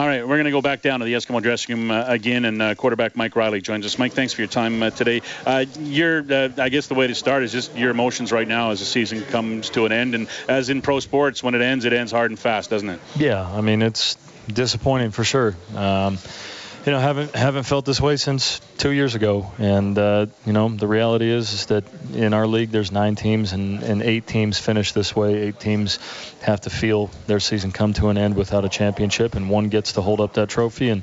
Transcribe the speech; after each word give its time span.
All 0.00 0.06
right, 0.06 0.26
we're 0.26 0.36
going 0.36 0.46
to 0.46 0.50
go 0.50 0.62
back 0.62 0.80
down 0.80 1.00
to 1.00 1.04
the 1.04 1.12
Eskimo 1.12 1.42
dressing 1.42 1.76
room 1.76 1.90
uh, 1.90 2.04
again, 2.06 2.46
and 2.46 2.62
uh, 2.62 2.74
quarterback 2.74 3.16
Mike 3.16 3.36
Reilly 3.36 3.60
joins 3.60 3.84
us. 3.84 3.98
Mike, 3.98 4.14
thanks 4.14 4.32
for 4.32 4.40
your 4.40 4.48
time 4.48 4.82
uh, 4.82 4.88
today. 4.88 5.20
Uh, 5.44 5.66
your, 5.78 6.24
uh, 6.32 6.48
I 6.56 6.70
guess 6.70 6.86
the 6.86 6.94
way 6.94 7.06
to 7.06 7.14
start 7.14 7.42
is 7.42 7.52
just 7.52 7.76
your 7.76 7.90
emotions 7.90 8.32
right 8.32 8.48
now 8.48 8.70
as 8.70 8.80
the 8.80 8.86
season 8.86 9.20
comes 9.20 9.68
to 9.68 9.84
an 9.84 9.92
end, 9.92 10.14
and 10.14 10.28
as 10.48 10.70
in 10.70 10.80
pro 10.80 11.00
sports, 11.00 11.42
when 11.42 11.54
it 11.54 11.60
ends, 11.60 11.84
it 11.84 11.92
ends 11.92 12.12
hard 12.12 12.30
and 12.30 12.38
fast, 12.38 12.70
doesn't 12.70 12.88
it? 12.88 12.98
Yeah, 13.14 13.46
I 13.46 13.60
mean 13.60 13.82
it's 13.82 14.16
disappointing 14.48 15.10
for 15.10 15.22
sure. 15.22 15.54
Um, 15.76 16.16
you 16.84 16.92
know, 16.92 16.98
haven't 16.98 17.34
haven't 17.34 17.64
felt 17.64 17.84
this 17.84 18.00
way 18.00 18.16
since 18.16 18.58
two 18.78 18.90
years 18.90 19.14
ago. 19.14 19.52
And 19.58 19.98
uh, 19.98 20.26
you 20.46 20.54
know, 20.54 20.68
the 20.70 20.86
reality 20.86 21.30
is, 21.30 21.52
is 21.52 21.66
that 21.66 21.84
in 22.14 22.32
our 22.32 22.46
league, 22.46 22.70
there's 22.70 22.90
nine 22.90 23.16
teams, 23.16 23.52
and, 23.52 23.82
and 23.82 24.02
eight 24.02 24.26
teams 24.26 24.58
finish 24.58 24.92
this 24.92 25.14
way. 25.14 25.42
Eight 25.42 25.60
teams 25.60 25.98
have 26.40 26.62
to 26.62 26.70
feel 26.70 27.10
their 27.26 27.40
season 27.40 27.70
come 27.70 27.92
to 27.94 28.08
an 28.08 28.16
end 28.16 28.34
without 28.34 28.64
a 28.64 28.70
championship, 28.70 29.34
and 29.34 29.50
one 29.50 29.68
gets 29.68 29.92
to 29.92 30.00
hold 30.00 30.20
up 30.22 30.34
that 30.34 30.48
trophy. 30.48 30.88
And 30.88 31.02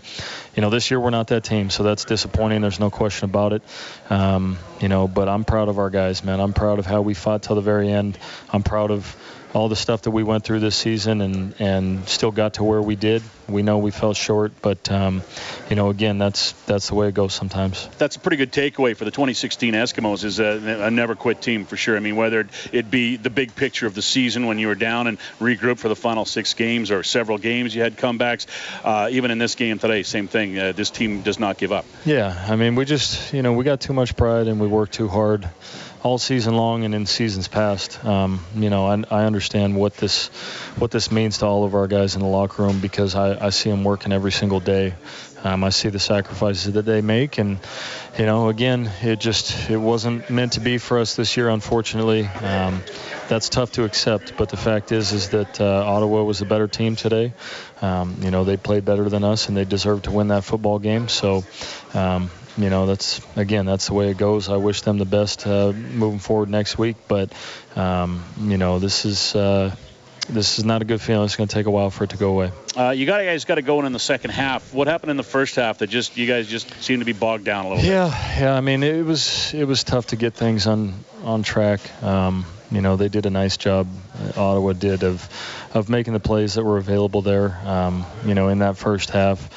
you 0.55 0.61
know, 0.61 0.71
this 0.71 0.89
year 0.89 0.99
we're 0.99 1.11
not 1.11 1.27
that 1.27 1.43
team, 1.43 1.69
so 1.69 1.83
that's 1.83 2.05
disappointing. 2.05 2.61
There's 2.61 2.79
no 2.79 2.89
question 2.89 3.29
about 3.29 3.53
it. 3.53 3.61
Um, 4.09 4.57
you 4.81 4.89
know, 4.89 5.07
but 5.07 5.29
I'm 5.29 5.43
proud 5.43 5.69
of 5.69 5.77
our 5.77 5.91
guys, 5.91 6.23
man. 6.23 6.39
I'm 6.39 6.53
proud 6.53 6.79
of 6.79 6.87
how 6.87 7.01
we 7.01 7.13
fought 7.13 7.43
till 7.43 7.55
the 7.55 7.61
very 7.61 7.91
end. 7.91 8.17
I'm 8.51 8.63
proud 8.63 8.89
of 8.89 9.15
all 9.53 9.69
the 9.69 9.75
stuff 9.75 10.03
that 10.03 10.11
we 10.11 10.23
went 10.23 10.43
through 10.43 10.59
this 10.59 10.75
season 10.75 11.21
and 11.21 11.59
and 11.59 12.07
still 12.07 12.31
got 12.31 12.55
to 12.55 12.63
where 12.63 12.81
we 12.81 12.95
did. 12.95 13.23
We 13.47 13.61
know 13.61 13.77
we 13.77 13.91
fell 13.91 14.13
short, 14.13 14.51
but 14.61 14.91
um, 14.91 15.23
you 15.69 15.75
know, 15.75 15.89
again, 15.89 16.17
that's 16.17 16.51
that's 16.65 16.89
the 16.89 16.95
way 16.95 17.07
it 17.07 17.13
goes 17.13 17.33
sometimes. 17.33 17.87
That's 17.97 18.17
a 18.17 18.19
pretty 18.19 18.37
good 18.37 18.51
takeaway 18.51 18.95
for 18.95 19.05
the 19.05 19.11
2016 19.11 19.73
Eskimos 19.73 20.25
is 20.25 20.39
a, 20.39 20.83
a 20.83 20.91
never 20.91 21.15
quit 21.15 21.41
team 21.41 21.65
for 21.65 21.77
sure. 21.77 21.95
I 21.95 21.99
mean, 21.99 22.17
whether 22.17 22.47
it 22.73 22.91
be 22.91 23.15
the 23.15 23.29
big 23.29 23.55
picture 23.55 23.87
of 23.87 23.95
the 23.95 24.01
season 24.01 24.47
when 24.47 24.59
you 24.59 24.67
were 24.67 24.75
down 24.75 25.07
and 25.07 25.17
regroup 25.39 25.79
for 25.79 25.87
the 25.87 25.95
final 25.95 26.25
six 26.25 26.53
games 26.53 26.91
or 26.91 27.03
several 27.03 27.37
games 27.37 27.73
you 27.73 27.81
had 27.81 27.95
comebacks, 27.97 28.47
uh, 28.83 29.07
even 29.11 29.31
in 29.31 29.37
this 29.37 29.55
game 29.55 29.79
today, 29.79 30.03
same 30.03 30.27
thing. 30.27 30.59
Uh, 30.59 30.71
this 30.73 30.89
team 30.89 31.21
does 31.21 31.39
not 31.39 31.57
give 31.57 31.71
up. 31.71 31.85
Yeah, 32.05 32.45
I 32.49 32.57
mean, 32.57 32.75
we 32.75 32.83
just 32.83 33.33
you 33.33 33.41
know 33.41 33.53
we 33.53 33.63
got 33.63 33.79
too 33.79 33.93
much 33.93 34.17
pride 34.17 34.47
and 34.47 34.59
we 34.59 34.67
work 34.67 34.91
too 34.91 35.07
hard 35.07 35.47
all 36.03 36.17
season 36.17 36.55
long 36.55 36.83
and 36.83 36.93
in 36.93 37.05
seasons 37.05 37.47
past. 37.47 38.03
Um, 38.05 38.45
you 38.55 38.69
know, 38.69 38.85
I, 38.87 39.03
I, 39.09 39.25
understand 39.25 39.75
what 39.75 39.95
this 39.95 40.27
what 40.77 40.91
this 40.91 41.11
means 41.11 41.39
to 41.39 41.45
all 41.45 41.63
of 41.63 41.73
our 41.73 41.87
guys 41.87 42.15
in 42.15 42.21
the 42.21 42.27
locker 42.27 42.63
room 42.63 42.79
because 42.79 43.15
I, 43.15 43.47
I 43.47 43.49
see 43.49 43.69
them 43.69 43.83
working 43.83 44.11
every 44.11 44.31
single 44.31 44.59
day. 44.59 44.93
Um, 45.43 45.63
I 45.63 45.69
see 45.69 45.89
the 45.89 45.99
sacrifices 45.99 46.73
that 46.73 46.85
they 46.85 47.01
make, 47.01 47.37
and 47.37 47.59
you 48.17 48.25
know, 48.25 48.49
again, 48.49 48.89
it 49.01 49.19
just 49.19 49.69
it 49.69 49.77
wasn't 49.77 50.29
meant 50.29 50.53
to 50.53 50.59
be 50.59 50.77
for 50.77 50.97
us 50.97 51.15
this 51.15 51.37
year, 51.37 51.49
unfortunately. 51.49 52.25
Um, 52.25 52.81
that's 53.29 53.49
tough 53.49 53.73
to 53.73 53.83
accept, 53.83 54.35
but 54.37 54.49
the 54.49 54.57
fact 54.57 54.91
is, 54.91 55.13
is 55.13 55.29
that 55.29 55.61
uh, 55.61 55.83
Ottawa 55.85 56.23
was 56.23 56.41
a 56.41 56.45
better 56.45 56.67
team 56.67 56.95
today. 56.95 57.33
Um, 57.81 58.17
you 58.21 58.31
know, 58.31 58.43
they 58.43 58.57
played 58.57 58.85
better 58.85 59.09
than 59.09 59.23
us, 59.23 59.47
and 59.47 59.55
they 59.55 59.65
deserved 59.65 60.05
to 60.05 60.11
win 60.11 60.29
that 60.29 60.43
football 60.43 60.79
game. 60.79 61.07
So, 61.07 61.43
um, 61.93 62.31
you 62.57 62.69
know, 62.69 62.87
that's 62.87 63.21
again, 63.35 63.65
that's 63.65 63.87
the 63.87 63.93
way 63.93 64.09
it 64.09 64.17
goes. 64.17 64.49
I 64.49 64.57
wish 64.57 64.81
them 64.81 64.97
the 64.97 65.05
best 65.05 65.45
uh, 65.45 65.71
moving 65.71 66.19
forward 66.19 66.49
next 66.49 66.77
week, 66.77 66.97
but 67.07 67.31
um, 67.75 68.23
you 68.41 68.57
know, 68.57 68.79
this 68.79 69.05
is. 69.05 69.35
Uh, 69.35 69.75
this 70.29 70.59
is 70.59 70.65
not 70.65 70.81
a 70.81 70.85
good 70.85 71.01
feeling. 71.01 71.25
It's 71.25 71.35
going 71.35 71.47
to 71.47 71.53
take 71.53 71.65
a 71.65 71.71
while 71.71 71.89
for 71.89 72.03
it 72.03 72.11
to 72.11 72.17
go 72.17 72.31
away. 72.31 72.51
Uh, 72.75 72.89
you 72.91 73.05
got 73.05 73.19
guys 73.19 73.45
got 73.45 73.55
to 73.55 73.61
go 73.61 73.79
in 73.79 73.85
in 73.85 73.93
the 73.93 73.99
second 73.99 74.31
half. 74.31 74.73
What 74.73 74.87
happened 74.87 75.11
in 75.11 75.17
the 75.17 75.23
first 75.23 75.55
half 75.55 75.79
that 75.79 75.87
just 75.87 76.17
you 76.17 76.27
guys 76.27 76.47
just 76.47 76.71
seem 76.83 76.99
to 76.99 77.05
be 77.05 77.13
bogged 77.13 77.45
down 77.45 77.65
a 77.65 77.69
little 77.69 77.83
yeah, 77.83 78.05
bit? 78.05 78.41
Yeah, 78.41 78.55
I 78.55 78.61
mean 78.61 78.83
it 78.83 79.05
was 79.05 79.53
it 79.53 79.65
was 79.65 79.83
tough 79.83 80.07
to 80.07 80.15
get 80.15 80.33
things 80.33 80.67
on 80.67 80.93
on 81.23 81.43
track. 81.43 81.81
Um, 82.03 82.45
you 82.71 82.81
know 82.81 82.97
they 82.97 83.09
did 83.09 83.25
a 83.25 83.29
nice 83.29 83.57
job. 83.57 83.87
Ottawa 84.35 84.73
did 84.73 85.03
of 85.03 85.27
of 85.73 85.89
making 85.89 86.13
the 86.13 86.19
plays 86.19 86.55
that 86.55 86.63
were 86.63 86.77
available 86.77 87.21
there. 87.21 87.57
Um, 87.65 88.05
you 88.25 88.33
know 88.33 88.49
in 88.49 88.59
that 88.59 88.77
first 88.77 89.09
half. 89.09 89.49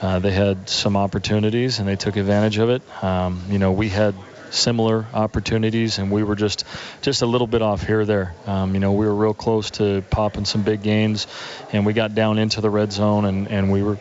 Uh, 0.00 0.20
they 0.20 0.30
had 0.30 0.68
some 0.68 0.96
opportunities 0.96 1.80
and 1.80 1.88
they 1.88 1.96
took 1.96 2.14
advantage 2.14 2.58
of 2.58 2.70
it. 2.70 2.82
Um, 3.02 3.42
you 3.50 3.58
know, 3.58 3.72
we 3.72 3.88
had 3.88 4.14
similar 4.50 5.06
opportunities 5.12 5.98
and 5.98 6.10
we 6.10 6.22
were 6.22 6.36
just 6.36 6.64
just 7.02 7.22
a 7.22 7.26
little 7.26 7.46
bit 7.46 7.62
off 7.62 7.86
here 7.86 8.00
or 8.00 8.04
there. 8.04 8.34
Um, 8.46 8.74
you 8.74 8.80
know, 8.80 8.92
we 8.92 9.06
were 9.06 9.14
real 9.14 9.34
close 9.34 9.70
to 9.72 10.02
popping 10.10 10.44
some 10.44 10.62
big 10.62 10.82
gains 10.82 11.26
and 11.72 11.86
we 11.86 11.92
got 11.92 12.14
down 12.14 12.38
into 12.38 12.60
the 12.60 12.70
red 12.70 12.92
zone 12.92 13.24
and, 13.24 13.48
and 13.48 13.70
we 13.70 13.82
were 13.82 13.98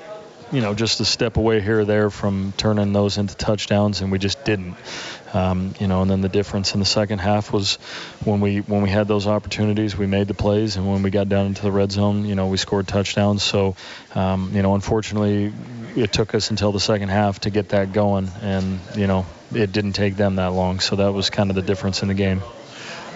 you 0.51 0.61
know, 0.61 0.73
just 0.73 0.99
a 0.99 1.05
step 1.05 1.37
away 1.37 1.59
here 1.59 1.81
or 1.81 1.85
there 1.85 2.09
from 2.09 2.53
turning 2.55 2.93
those 2.93 3.17
into 3.17 3.35
touchdowns, 3.35 4.01
and 4.01 4.11
we 4.11 4.17
just 4.17 4.43
didn't. 4.45 4.75
Um, 5.33 5.73
you 5.79 5.87
know, 5.87 6.01
and 6.01 6.09
then 6.09 6.21
the 6.21 6.29
difference 6.29 6.73
in 6.73 6.79
the 6.79 6.85
second 6.85 7.19
half 7.19 7.51
was 7.51 7.75
when 8.23 8.39
we 8.39 8.59
when 8.59 8.81
we 8.81 8.89
had 8.89 9.07
those 9.07 9.27
opportunities, 9.27 9.97
we 9.97 10.07
made 10.07 10.27
the 10.27 10.33
plays, 10.33 10.77
and 10.77 10.89
when 10.89 11.03
we 11.03 11.09
got 11.09 11.27
down 11.27 11.47
into 11.47 11.63
the 11.63 11.71
red 11.71 11.91
zone, 11.91 12.25
you 12.25 12.35
know, 12.35 12.47
we 12.47 12.57
scored 12.57 12.87
touchdowns. 12.87 13.43
So, 13.43 13.75
um, 14.15 14.51
you 14.53 14.61
know, 14.61 14.73
unfortunately, 14.73 15.53
it 15.95 16.13
took 16.13 16.33
us 16.33 16.49
until 16.49 16.71
the 16.71 16.79
second 16.79 17.09
half 17.09 17.41
to 17.41 17.49
get 17.49 17.69
that 17.69 17.91
going, 17.91 18.29
and 18.41 18.79
you 18.95 19.07
know, 19.07 19.25
it 19.53 19.71
didn't 19.71 19.93
take 19.93 20.15
them 20.15 20.35
that 20.35 20.53
long. 20.53 20.79
So 20.79 20.97
that 20.97 21.11
was 21.13 21.29
kind 21.29 21.49
of 21.49 21.55
the 21.55 21.61
difference 21.61 22.01
in 22.01 22.07
the 22.07 22.13
game. 22.13 22.41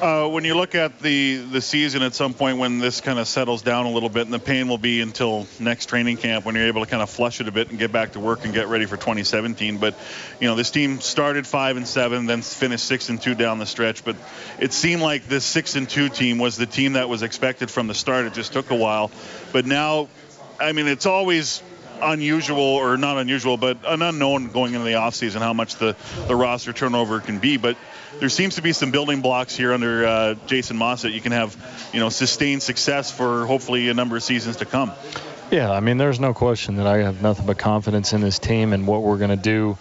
Uh, 0.02 0.28
when 0.28 0.44
you 0.44 0.56
look 0.56 0.74
at 0.74 0.98
the 0.98 1.38
the 1.38 1.62
season 1.62 2.02
at 2.02 2.16
some 2.16 2.34
point 2.34 2.58
when 2.58 2.80
this 2.80 3.02
kind 3.02 3.20
of 3.20 3.28
settles 3.28 3.62
down 3.62 3.86
a 3.86 3.92
little 3.92 4.10
bit, 4.10 4.24
and 4.24 4.34
the 4.34 4.40
pain 4.40 4.68
will 4.68 4.80
be 4.80 5.00
until 5.00 5.46
next 5.60 5.90
training 5.90 6.18
camp 6.18 6.44
when 6.44 6.56
you're 6.56 6.66
able 6.66 6.84
to 6.84 6.90
kind 6.90 7.04
of 7.04 7.10
flush 7.12 7.40
it 7.40 7.48
a 7.48 7.52
bit 7.52 7.70
and 7.70 7.78
get 7.78 7.92
back 7.92 8.14
to 8.14 8.20
work 8.20 8.44
and 8.44 8.52
get 8.52 8.68
ready 8.68 8.88
for 8.88 8.98
2017. 8.98 9.78
But 9.78 9.94
you 10.40 10.48
know, 10.48 10.56
this 10.56 10.72
team 10.72 11.02
started 11.02 11.46
five 11.46 11.78
and 11.78 11.88
seven, 11.88 12.26
then 12.26 12.42
finished 12.42 12.86
six 12.86 13.10
and 13.10 13.22
two 13.22 13.36
down 13.36 13.60
the 13.60 13.68
stretch. 13.68 14.04
But 14.04 14.16
it 14.60 14.74
seemed 14.74 15.04
like 15.04 15.28
this 15.28 15.46
six 15.46 15.76
and 15.76 15.88
two 15.88 16.10
team 16.10 16.40
was 16.40 16.58
the 16.58 16.66
team 16.66 16.94
that 16.94 17.08
was 17.08 17.22
expected 17.22 17.70
from 17.70 17.86
the 17.86 17.94
start. 17.94 18.26
It 18.26 18.34
just 18.34 18.54
took 18.54 18.72
a 18.72 18.76
while, 18.76 19.12
but 19.54 19.68
now, 19.68 20.10
I 20.60 20.72
mean, 20.72 20.88
it's 20.88 21.06
always 21.06 21.62
unusual 22.04 22.60
or 22.60 22.98
not 22.98 23.18
unusual, 23.18 23.58
but 23.58 23.78
an 23.86 24.02
unknown 24.02 24.50
going 24.50 24.74
into 24.74 24.86
the 24.86 24.94
offseason 24.94 25.40
how 25.40 25.54
much 25.54 25.76
the, 25.76 25.96
the 26.28 26.36
roster 26.36 26.74
turnover 26.74 27.20
can 27.20 27.40
be. 27.40 27.58
But 27.58 27.78
there 28.20 28.30
seems 28.30 28.56
to 28.56 28.62
be 28.62 28.74
some 28.74 28.92
building 28.92 29.22
blocks 29.22 29.56
here 29.56 29.74
under 29.74 30.06
uh, 30.06 30.36
Jason 30.48 30.78
Maas 30.78 31.04
that 31.04 31.12
you 31.12 31.22
can 31.22 31.32
have, 31.32 31.56
you 31.94 32.00
know, 32.00 32.10
sustained 32.10 32.64
success 32.64 33.12
for 33.12 33.46
hopefully 33.46 33.90
a 33.90 33.94
number 33.94 34.18
of 34.18 34.24
seasons 34.24 34.58
to 34.58 34.66
come. 34.66 34.92
Yeah, 35.52 35.70
I 35.70 35.82
mean, 35.82 35.98
there's 35.98 36.20
no 36.20 36.34
question 36.34 36.78
that 36.78 36.88
I 36.88 37.00
have 37.00 37.22
nothing 37.22 37.46
but 37.46 37.58
confidence 37.58 38.14
in 38.14 38.22
this 38.22 38.40
team 38.40 38.72
and 38.72 38.88
what 38.88 39.02
we're 39.02 39.18
going 39.18 39.32
to 39.32 39.36
do, 39.36 39.74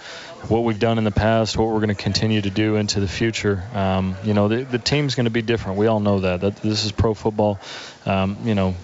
what 0.48 0.64
we've 0.64 0.80
done 0.80 0.98
in 0.98 1.04
the 1.04 1.12
past, 1.12 1.56
what 1.56 1.68
we're 1.68 1.78
going 1.78 1.90
to 1.90 1.94
continue 1.94 2.40
to 2.40 2.50
do 2.50 2.74
into 2.74 2.98
the 2.98 3.06
future. 3.06 3.62
Um, 3.72 4.16
you 4.24 4.34
know, 4.34 4.48
the, 4.48 4.64
the 4.64 4.80
team's 4.80 5.14
going 5.14 5.26
to 5.26 5.30
be 5.30 5.42
different. 5.42 5.78
We 5.78 5.86
all 5.86 6.00
know 6.00 6.20
that. 6.20 6.40
that 6.40 6.56
this 6.56 6.84
is 6.84 6.90
pro 6.90 7.14
football. 7.14 7.60
Um, 8.04 8.38
you 8.44 8.56
know, 8.56 8.74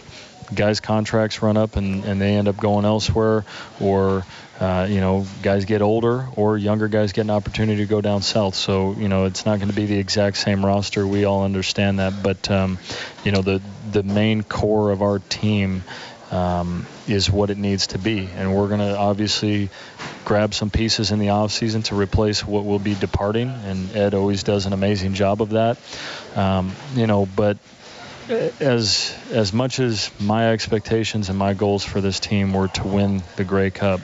guys' 0.54 0.80
contracts 0.80 1.42
run 1.42 1.56
up 1.56 1.76
and, 1.76 2.04
and 2.04 2.20
they 2.20 2.34
end 2.34 2.48
up 2.48 2.56
going 2.56 2.84
elsewhere, 2.84 3.44
or 3.80 4.24
uh, 4.60 4.86
you 4.88 5.00
know, 5.00 5.26
guys 5.42 5.64
get 5.64 5.82
older, 5.82 6.26
or 6.36 6.56
younger 6.56 6.88
guys 6.88 7.12
get 7.12 7.22
an 7.22 7.30
opportunity 7.30 7.82
to 7.82 7.86
go 7.86 8.00
down 8.00 8.22
south. 8.22 8.54
So 8.54 8.92
you 8.92 9.08
know, 9.08 9.24
it's 9.26 9.44
not 9.44 9.58
going 9.58 9.70
to 9.70 9.76
be 9.76 9.86
the 9.86 9.98
exact 9.98 10.36
same 10.36 10.64
roster. 10.64 11.06
We 11.06 11.24
all 11.24 11.44
understand 11.44 11.98
that, 11.98 12.22
but 12.22 12.50
um, 12.50 12.78
you 13.24 13.32
know, 13.32 13.42
the 13.42 13.60
the 13.90 14.02
main 14.02 14.42
core 14.42 14.90
of 14.90 15.02
our 15.02 15.18
team. 15.18 15.82
Um, 16.28 16.86
is 17.08 17.30
what 17.30 17.50
it 17.50 17.56
needs 17.56 17.88
to 17.88 17.98
be. 17.98 18.28
And 18.34 18.52
we're 18.52 18.66
going 18.66 18.80
to 18.80 18.98
obviously 18.98 19.70
grab 20.24 20.54
some 20.54 20.70
pieces 20.70 21.12
in 21.12 21.18
the 21.18 21.28
offseason 21.28 21.84
to 21.84 21.94
replace 21.94 22.44
what 22.44 22.64
will 22.64 22.80
be 22.80 22.94
departing. 22.94 23.48
And 23.48 23.94
Ed 23.94 24.14
always 24.14 24.42
does 24.42 24.66
an 24.66 24.72
amazing 24.72 25.14
job 25.14 25.40
of 25.40 25.50
that. 25.50 25.78
Um, 26.34 26.72
you 26.94 27.06
know, 27.06 27.26
but 27.26 27.58
as 28.28 29.16
as 29.30 29.52
much 29.52 29.78
as 29.78 30.10
my 30.20 30.52
expectations 30.52 31.28
and 31.28 31.38
my 31.38 31.54
goals 31.54 31.84
for 31.84 32.00
this 32.00 32.20
team 32.20 32.52
were 32.52 32.68
to 32.68 32.86
win 32.86 33.22
the 33.36 33.44
Grey 33.44 33.70
Cup, 33.70 34.00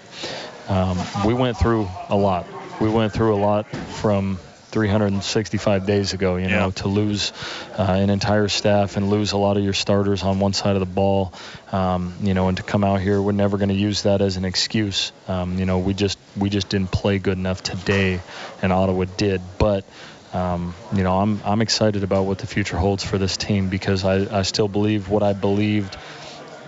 um, 0.69 0.99
we 1.27 1.35
went 1.35 1.57
through 1.57 1.89
a 2.09 2.17
lot. 2.17 2.47
We 2.81 2.89
went 2.89 3.13
through 3.13 3.35
a 3.35 3.41
lot 3.41 3.67
from 3.71 4.39
365 4.73 5.87
days 5.87 6.15
ago, 6.15 6.37
you 6.37 6.49
know, 6.49 6.67
yeah. 6.67 6.71
to 6.71 6.89
lose 6.89 7.33
uh, 7.79 7.83
an 7.83 8.09
entire 8.09 8.49
staff 8.49 8.97
and 8.97 9.11
lose 9.11 9.33
a 9.33 9.37
lot 9.37 9.59
of 9.59 9.63
your 9.63 9.75
starters 9.75 10.23
on 10.23 10.41
one 10.41 10.55
side 10.55 10.75
of 10.75 10.81
the 10.81 10.87
ball, 10.87 11.33
um, 11.73 12.15
you 12.23 12.33
know, 12.33 12.49
and 12.49 12.57
to 12.57 12.63
come 12.63 12.83
out 12.83 13.01
here, 13.01 13.21
we're 13.21 13.33
never 13.33 13.59
going 13.59 13.69
to 13.69 13.75
use 13.75 14.03
that 14.05 14.23
as 14.23 14.39
an 14.39 14.47
excuse. 14.47 15.13
Um, 15.29 15.59
you 15.59 15.67
know, 15.67 15.79
we 15.79 15.93
just 15.93 16.19
we 16.37 16.49
just 16.49 16.71
didn't 16.71 16.91
play 16.91 17.19
good 17.19 17.37
enough 17.37 17.63
today, 17.63 18.21
and 18.63 18.73
Ottawa 18.73 19.05
did, 19.17 19.43
but 19.59 19.85
um, 20.33 20.75
you 20.95 21.03
know, 21.03 21.19
I'm 21.19 21.41
I'm 21.45 21.61
excited 21.61 22.05
about 22.05 22.25
what 22.25 22.39
the 22.39 22.47
future 22.47 22.77
holds 22.77 23.05
for 23.05 23.19
this 23.19 23.37
team 23.37 23.69
because 23.69 24.05
I, 24.05 24.39
I 24.39 24.43
still 24.43 24.69
believe 24.69 25.09
what 25.09 25.23
I 25.23 25.33
believed 25.35 25.95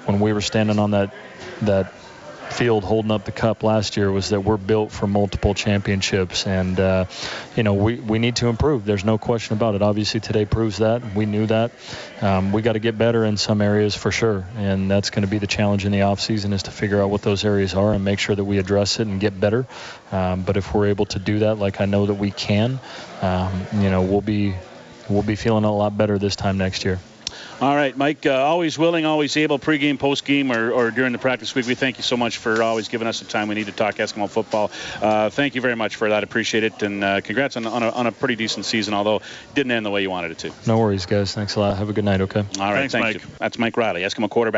when 0.06 0.20
we 0.20 0.32
were 0.32 0.42
standing 0.42 0.78
on 0.78 0.90
that 0.92 1.14
that 1.62 1.92
field 2.52 2.84
holding 2.84 3.10
up 3.10 3.24
the 3.24 3.32
cup 3.32 3.62
last 3.62 3.96
year 3.96 4.10
was 4.10 4.30
that 4.30 4.40
we're 4.40 4.56
built 4.56 4.92
for 4.92 5.06
multiple 5.06 5.54
championships, 5.54 6.46
and 6.46 6.78
uh, 6.78 7.04
you 7.56 7.62
know 7.62 7.74
we, 7.74 7.96
we 7.96 8.18
need 8.18 8.36
to 8.36 8.48
improve. 8.48 8.84
There's 8.84 9.04
no 9.04 9.18
question 9.18 9.56
about 9.56 9.74
it. 9.74 9.82
Obviously, 9.82 10.20
today 10.20 10.44
proves 10.44 10.78
that. 10.78 11.14
We 11.14 11.26
knew 11.26 11.46
that. 11.46 11.72
Um, 12.20 12.52
we 12.52 12.62
got 12.62 12.74
to 12.74 12.78
get 12.78 12.96
better 12.96 13.24
in 13.24 13.36
some 13.36 13.60
areas 13.60 13.94
for 13.94 14.10
sure, 14.10 14.46
and 14.56 14.90
that's 14.90 15.10
going 15.10 15.24
to 15.24 15.30
be 15.30 15.38
the 15.38 15.46
challenge 15.46 15.84
in 15.84 15.92
the 15.92 16.00
offseason 16.00 16.52
is 16.52 16.64
to 16.64 16.70
figure 16.70 17.02
out 17.02 17.10
what 17.10 17.22
those 17.22 17.44
areas 17.44 17.74
are 17.74 17.92
and 17.92 18.04
make 18.04 18.18
sure 18.18 18.34
that 18.34 18.44
we 18.44 18.58
address 18.58 19.00
it 19.00 19.06
and 19.06 19.20
get 19.20 19.38
better. 19.38 19.66
Um, 20.12 20.42
but 20.42 20.56
if 20.56 20.74
we're 20.74 20.86
able 20.86 21.06
to 21.06 21.18
do 21.18 21.40
that, 21.40 21.56
like 21.56 21.80
I 21.80 21.86
know 21.86 22.06
that 22.06 22.14
we 22.14 22.30
can, 22.30 22.80
um, 23.22 23.66
you 23.74 23.90
know, 23.90 24.02
we'll 24.02 24.20
be 24.20 24.54
we'll 25.08 25.22
be 25.22 25.36
feeling 25.36 25.64
a 25.64 25.74
lot 25.74 25.96
better 25.96 26.18
this 26.18 26.36
time 26.36 26.58
next 26.58 26.84
year. 26.84 26.98
All 27.60 27.74
right, 27.74 27.96
Mike. 27.96 28.26
Uh, 28.26 28.32
always 28.32 28.78
willing, 28.78 29.04
always 29.04 29.36
able, 29.36 29.58
pregame, 29.58 29.96
postgame, 29.96 30.54
or, 30.54 30.72
or 30.72 30.90
during 30.90 31.12
the 31.12 31.18
practice 31.18 31.54
week. 31.54 31.66
We 31.66 31.74
thank 31.74 31.96
you 31.96 32.02
so 32.02 32.16
much 32.16 32.38
for 32.38 32.62
always 32.62 32.88
giving 32.88 33.08
us 33.08 33.20
the 33.20 33.26
time 33.26 33.48
we 33.48 33.54
need 33.54 33.66
to 33.66 33.72
talk 33.72 33.96
Eskimo 33.96 34.28
football. 34.28 34.70
Uh, 35.00 35.30
thank 35.30 35.54
you 35.54 35.60
very 35.60 35.76
much 35.76 35.96
for 35.96 36.08
that. 36.08 36.24
Appreciate 36.24 36.64
it, 36.64 36.82
and 36.82 37.02
uh, 37.02 37.20
congrats 37.20 37.56
on, 37.56 37.66
on, 37.66 37.82
a, 37.82 37.90
on, 37.90 38.06
a, 38.06 38.12
pretty 38.12 38.36
decent 38.36 38.66
season, 38.66 38.94
although 38.94 39.16
it 39.16 39.54
didn't 39.54 39.72
end 39.72 39.86
the 39.86 39.90
way 39.90 40.02
you 40.02 40.10
wanted 40.10 40.32
it 40.32 40.38
to. 40.38 40.52
No 40.66 40.78
worries, 40.78 41.06
guys. 41.06 41.32
Thanks 41.32 41.56
a 41.56 41.60
lot. 41.60 41.78
Have 41.78 41.88
a 41.88 41.92
good 41.92 42.04
night. 42.04 42.20
Okay. 42.20 42.40
All 42.40 42.72
right. 42.72 42.90
Thanks, 42.90 42.92
thank 42.92 43.04
Mike. 43.04 43.14
You. 43.22 43.30
That's 43.38 43.58
Mike 43.58 43.76
Reilly, 43.76 44.02
Eskimo 44.02 44.28
quarterback. 44.28 44.52